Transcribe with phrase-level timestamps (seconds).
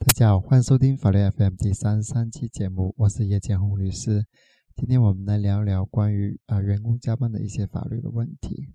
[0.00, 4.24] 大家好，欢迎收听法律 FM 第三十三期节目，我是叶建红律师。
[4.74, 8.70] 今天我们来聊聊关于啊员工加班的一些法律的问题。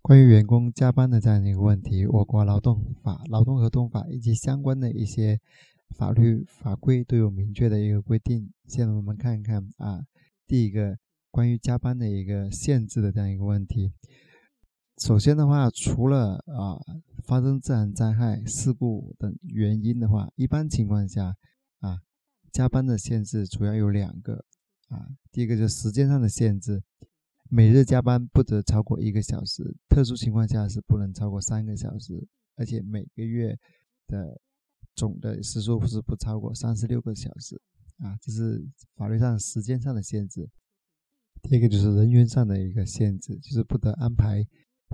[0.00, 5.40] 关于员工加班的这样一个问题，我国劳动法、劳动合同法以及相关的一些
[5.96, 8.48] 法律法规都有明确的一个规定。
[8.68, 10.04] 现在我们看一看啊，
[10.46, 10.96] 第一个
[11.32, 13.92] 关于加班的一个限制的这样一个问题。
[15.02, 16.78] 首先的话，除了啊
[17.24, 21.34] 发生自然灾害、事故等原因的话，一般情况下
[21.80, 22.00] 啊，
[22.52, 24.44] 加班的限制主要有两个
[24.86, 25.08] 啊。
[25.32, 26.80] 第一个就是时间上的限制，
[27.50, 33.58] 每日加班不得超过一个小时，特殊情况下是不能超过三个小时，而且每个月
[34.06, 34.40] 的
[34.94, 37.60] 总的时数是不超过三十六个小时
[37.98, 38.16] 啊。
[38.22, 40.48] 这是法律上时间上的限制。
[41.42, 44.46] 第一个就是人员上的一个限制，就是不得安排。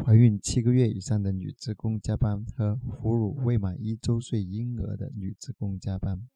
[0.04, 6.26] 怀孕七个月以上的女职工加班和哺乳未满一周岁婴儿的女职工加班。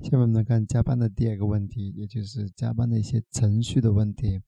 [0.00, 4.42] 下面我们来看加班的第二个问题，也就是加班的一些程序的问题。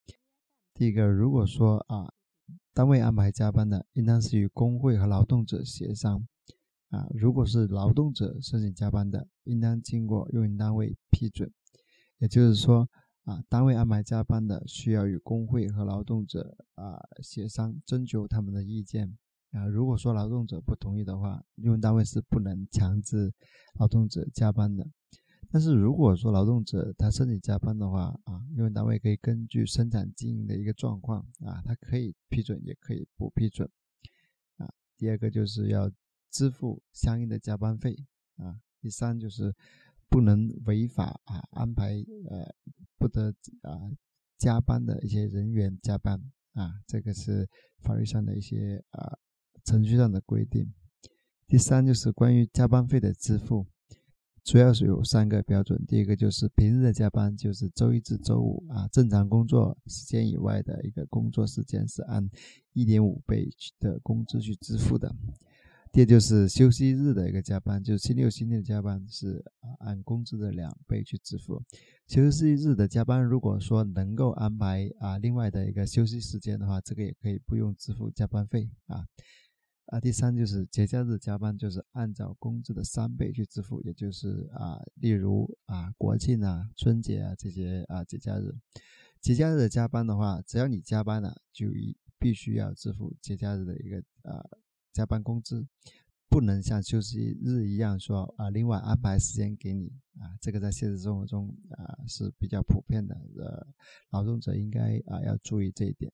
[0.72, 2.12] 第一个，如果说啊，
[2.72, 6.26] 单位安排加班的，应当是与工会和劳动者协商
[6.88, 7.06] 啊。
[7.14, 11.52] 如果是劳动者申请加班的，应当经过用人单位批准。
[12.18, 12.88] 也就是说。
[13.24, 19.16] 啊，单位安排加班的，需要与工会和劳动者啊协商，征求他们的意见
[19.50, 19.66] 啊。
[19.66, 23.32] 如果说劳动者不同意的话，用人单位是不能强制
[23.78, 24.86] 劳动者加班的。
[25.50, 33.66] 但是如果说劳动者他申请加班的话啊，用人单位可以根据生产经营的一个状况啊，他可以批准，也可以不批准
[34.56, 34.68] 啊。
[34.98, 35.90] 第二个就是要
[36.30, 37.96] 支付相应的加班费
[38.36, 38.60] 啊。
[38.80, 39.54] 第三就是
[40.08, 42.54] 不能违法啊安排呃。
[42.96, 43.92] 不得啊
[44.38, 46.18] 加班的一些人员加班
[46.54, 47.46] 啊，这个是
[47.80, 49.18] 法律上的一些啊
[49.62, 50.72] 程序上的规定。
[51.46, 53.66] 第三就是关于加班费的支付，
[54.42, 55.84] 主要是有三个标准。
[55.86, 62.26] 第一个就是平日的加班，就是周一至周五啊正常工作时间以外的一个工作时间是按
[62.72, 65.14] 一点五倍的工资去支付的。
[65.94, 69.44] 第二就是休息日的一个加班，就是星期六、星期天加班是
[69.78, 71.62] 按工资的两倍去支付。
[72.08, 79.06] 休息日的加班，如果说能够安排啊另外的一个休息时间的话，这个也可以不用支付加班费啊。
[79.86, 88.52] 啊，第三就是节假日加班，就是按照工资的三倍去支付，也就是啊，例如啊国庆啊、春节啊这些啊节假日，
[89.20, 91.68] 节假日的加班的话，只要你加班了，就
[92.18, 94.44] 必须要支付节假日的一个啊。
[94.94, 95.66] 加班工资
[96.30, 103.66] 不能像休息日一样说啊，另外安排时间给你啊，这个在现实生活中啊是比较普遍的，呃，
[104.10, 106.10] 劳动者应该啊要注意这一点。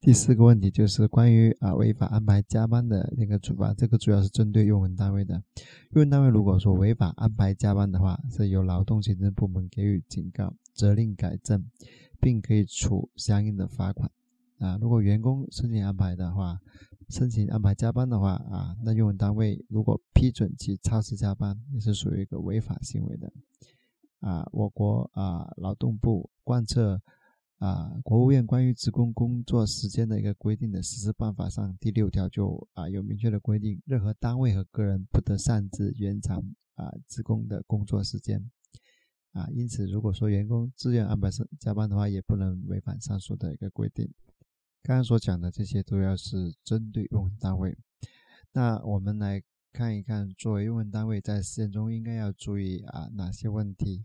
[0.00, 5.34] 第四个问题就是关于啊违法安排加班的那个处罚，这个主要是针对用人单位的。
[5.90, 11.64] 用人单位如果说违法安排加班的话，是由劳动行政部门给予警告、责令改正，
[12.20, 14.10] 并可以处相应的罚款。
[14.58, 16.58] 啊，如果员工申请安排的话，
[17.12, 23.30] 申请安排加班的话啊，那用人单位如果批准其超时加班，也是属于一个违法行为的。
[24.20, 26.98] 啊，我国啊劳动部贯彻
[27.58, 36.42] 啊国务院关于职工工作时间的一个规定的实施办法上第六条就啊有明确的规定，任何单位和个人不得擅自延长
[36.76, 38.42] 啊职工的工作时间。
[39.32, 44.10] 啊，因此如果说员工自愿安排上加班的话，也不能违反上述的一个规定。
[44.84, 47.78] 刚刚所讲的这些都要是针对用人单位，
[48.50, 49.40] 那我们来
[49.72, 54.04] 看一看，作为用人单位在实践中应该要注意啊哪些问题？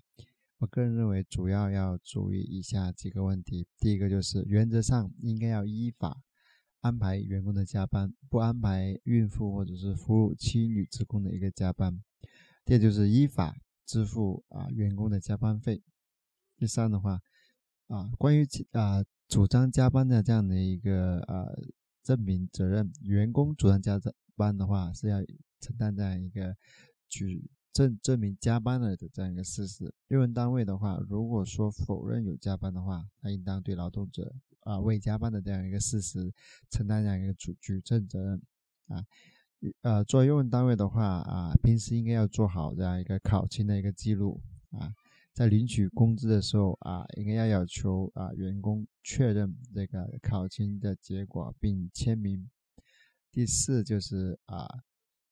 [0.60, 3.68] 我个人认为主要要注意以下几个问题。
[3.80, 6.22] 第一个就是原则上应该要依法
[6.82, 12.00] 安排员工的加班，不安排孕妇或者是哺乳期女职工的一个加班。
[12.64, 15.82] 第二就是依法支付啊员工的加班费。
[16.56, 17.20] 第三的话
[17.88, 19.04] 啊关于啊。
[19.28, 21.54] 主张加班的这样的一个呃
[22.02, 24.00] 证明责任，员工主张加
[24.36, 25.20] 班的话是要
[25.60, 26.56] 承担这样一个
[27.10, 29.94] 举证证明加班了的这样一个事实。
[30.08, 36.34] 用人单位的话，如果说否认有加班的话，那应当对劳动者啊未加班的这样一个事实
[36.70, 38.42] 承担这样一个举举证责任
[38.88, 39.06] 啊。
[39.82, 44.40] 呃，作为用人单位的话啊，平时应该要做好这样一个考勤的一个记录
[44.72, 44.94] 啊。
[45.38, 52.50] 在领取工资的时候啊，应该要要求啊员工确认这个考勤的结果并签名。
[53.32, 54.68] 第四就是啊，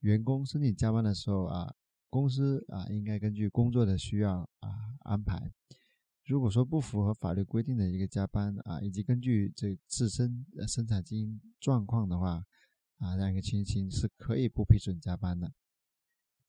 [0.02, 1.74] 员工申请加班的时候啊，
[2.08, 4.70] 公司啊应该根据工作的需要啊
[5.00, 5.52] 安排。
[6.24, 12.46] 如果说不符合法律规定的一个加班啊，以及根据这自身生产经营状况的话
[13.00, 15.52] 啊，这样一个情形是可以不批准加班的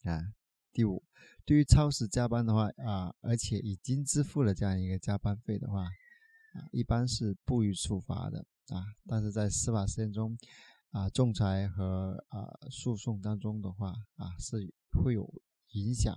[0.02, 0.34] 啊。
[0.76, 1.02] 第五，
[1.46, 8.84] 对于超时加班的话啊，而且已经支付了这样一个加班费的话啊，一般是不予处罚的啊。
[9.06, 10.36] 但是在司法实践中
[10.90, 14.70] 啊，仲裁和啊诉讼当中的话啊，是
[15.02, 15.26] 会有
[15.72, 16.14] 影响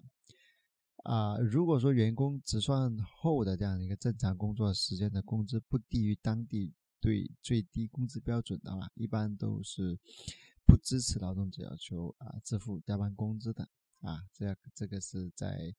[1.05, 1.37] 啊。
[1.37, 9.97] 如果说员工结算后的这样一个正常工作时间的工资不低于当地对最低工资标准的话，一般都是。
[10.65, 13.67] 不支持劳动者要求啊支付加班工资的
[14.01, 15.73] 啊，这样这个是在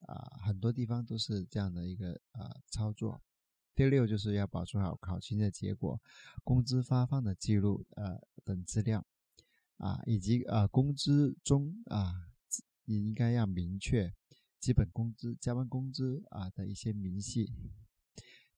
[0.00, 3.20] 啊很多地方都是这样的一个啊操作。
[3.74, 6.00] 第六就是要保存好考勤的结果、
[6.42, 9.06] 工资发放的记录呃等资料
[9.76, 12.12] 啊，以及啊工资中啊
[12.84, 14.12] 你应该要明确
[14.58, 17.52] 基本工资、加班工资啊的一些明细。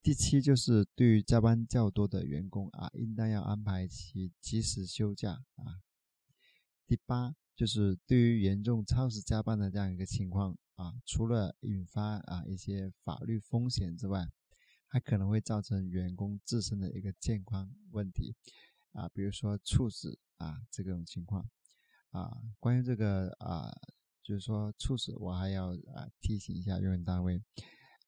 [0.03, 5.83] 第七就是对于加班较多的员工啊，应当要安排其及时休假啊。
[6.87, 14.27] 第八就是对于严重超时加班的这样一个情况啊，除了引发啊一些法律风险之外，
[14.87, 18.35] 还可能会造成员工自身的一个健康问题
[18.93, 21.49] 啊，比如说猝死啊这种情况
[22.11, 22.31] 啊。
[22.59, 23.71] 关于这个啊，
[24.23, 27.43] 就是说猝死，我还要啊提醒一下用人单位。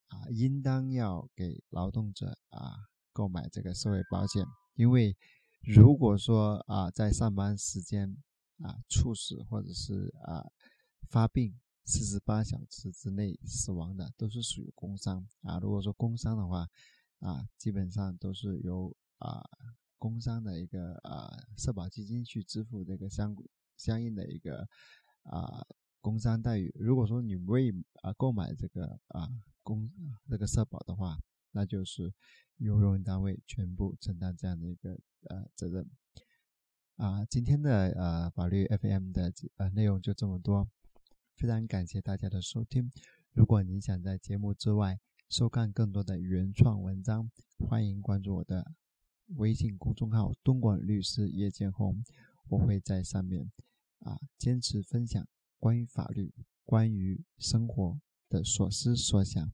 [0.08, 2.74] 啊，应当要给劳动者啊
[3.14, 4.44] 购买这个社会保险，
[4.74, 5.16] 因为
[5.62, 8.14] 如果说啊在上班时间
[8.62, 10.44] 啊猝死或者是啊
[11.08, 11.54] 发病
[11.84, 15.58] 四十八小时之内死亡的，都是属于工伤啊。
[15.58, 16.68] 如果说工伤的话
[17.18, 19.42] 啊，基本上都是由啊
[19.98, 23.36] 工伤的一个啊社保基金去支付这个相
[23.76, 24.68] 相应的一个
[25.24, 25.66] 啊
[26.00, 26.74] 工伤待遇。
[26.78, 27.72] 如果说你未
[28.02, 29.28] 啊购买这个啊。
[29.64, 29.88] 工
[30.28, 31.16] 这个社保的话，
[31.52, 32.12] 那就是
[32.56, 34.98] 由用人单位全部承担这样的一个
[35.30, 35.88] 呃责任
[36.96, 37.24] 啊。
[37.24, 40.68] 今天的呃法律 FM 的呃内容就这么多，
[41.36, 42.90] 非常感谢大家的收听。
[43.32, 44.98] 如果您想在节目之外
[45.28, 48.72] 收看更多的原创文章，欢迎关注我的
[49.36, 52.04] 微信公众号“东莞律师叶建红”，
[52.48, 53.50] 我会在上面
[54.00, 55.26] 啊坚持分享
[55.58, 56.32] 关于法律、
[56.64, 58.00] 关于生活。
[58.32, 59.52] 的所思所想，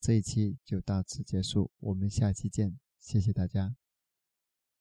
[0.00, 3.76] 这一期就到此结束，我们下期见，谢谢大家。